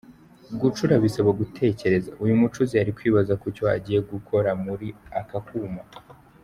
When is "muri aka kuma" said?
4.63-5.81